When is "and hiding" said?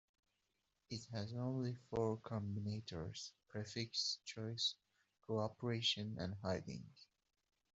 6.19-6.87